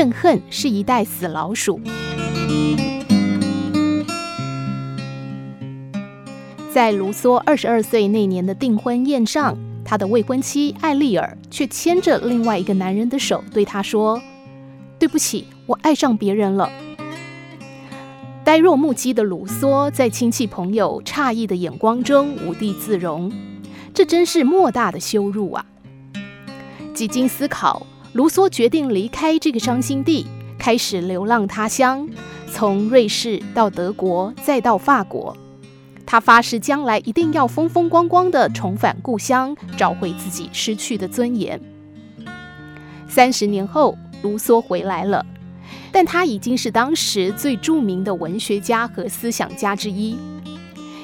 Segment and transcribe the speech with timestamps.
[0.00, 1.78] 怨恨是一袋死老鼠。
[6.72, 14.22] 在卢梭二十二岁那年的订婚宴上，他的未婚妻艾丽尔却牵着另外一个男人的手，对他说
[14.98, 16.72] ：“对不起，我爱上别人了。”
[18.42, 23.30] 呆若木鸡的卢梭在亲戚朋友诧异的眼光中无地自容，
[23.92, 25.66] 这真是莫大的羞辱啊！
[26.94, 30.26] 几经思考，卢梭决定离开这个伤心地，
[30.58, 32.08] 开始流浪他乡，
[32.48, 35.36] 从瑞士到德国，再到法国。
[36.04, 41.60] 他发誓将来一定要风风光光地重返故乡，找回自己失去的尊严。
[43.08, 45.24] 三十年后，卢梭回来了。
[45.92, 50.16] 但他已经是当时最著名的文学家和思想家之一。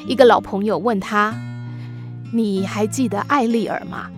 [0.09, 1.33] 一个老朋友问他
[2.33, 4.11] ：“你还记得艾丽尔吗？”“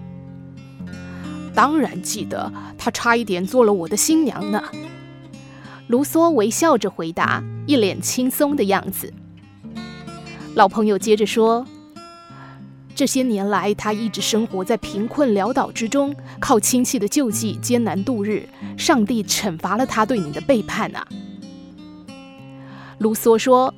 [1.54, 4.62] 当然记得，她差一点做了我的新娘呢。”
[5.88, 9.12] 卢梭微笑着回答，一脸轻松的样子。
[10.54, 11.66] 老朋友接着说。
[12.94, 18.48] 这些年来，他一直生活在贫困潦倒之中，靠亲戚的救济艰难度日。
[18.76, 21.06] 上帝惩罚了他对你的背叛啊！
[22.98, 23.72] 卢梭说：“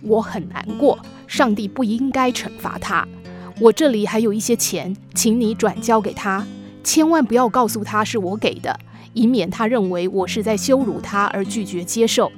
[0.00, 0.96] 我很难过，
[1.26, 3.04] 上帝不应该惩罚他。
[3.60, 6.44] 我这里还有一些钱，请你转交给他，
[6.82, 8.78] 千万不要告诉他是我给的，
[9.12, 12.32] 以免他认为我是在羞辱他而拒绝接受。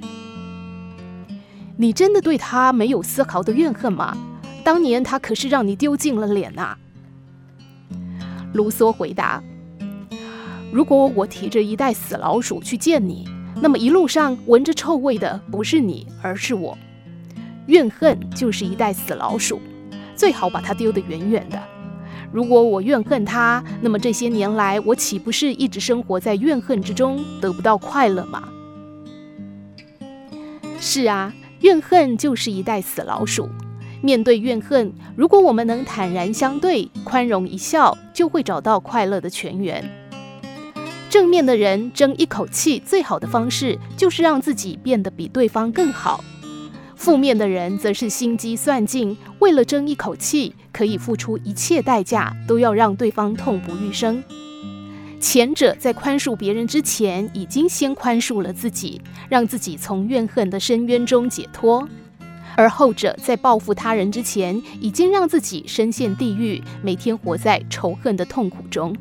[1.78, 4.16] 你真的对他没有丝毫的怨恨吗？”
[4.62, 6.76] 当年他可是让你丢尽了脸呐。
[8.52, 9.42] 卢梭回答
[10.72, 13.28] ：“如果我提着一袋死老鼠去见你，
[13.62, 16.76] 那么一路上闻着臭味的不是你，而是我。
[17.68, 19.60] 怨恨就是一袋死老鼠，
[20.16, 21.62] 最好把它丢得远远的。
[22.32, 28.48] 如果我怨恨他，那么这些年来我岂不是一直生活在怨恨之中，得不到快乐吗？
[30.80, 33.48] 是啊，怨恨就是一袋死老鼠。”
[34.02, 39.82] 面对怨恨，如果我们能坦然相对、宽容一笑，就会找到快乐的泉源。
[41.08, 46.22] 正面的人争一口气，最好的方式就是让自己变得比对方更好；
[46.96, 54.22] 负面的人则是心机算尽，为了争一口气，可以付出一切代价，都要让对方痛不欲生。
[55.20, 61.86] 前者在宽恕别人之前，已经先宽恕了自己，让自己从怨恨的深渊中解脱。
[62.56, 68.96] 而后者在报复他人之前，已经让自己深陷地狱，每天活在仇恨的痛苦中。